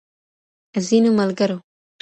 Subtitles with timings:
[0.85, 1.57] ځينو ملګرو